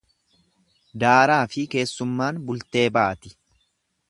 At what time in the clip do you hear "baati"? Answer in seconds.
2.97-3.37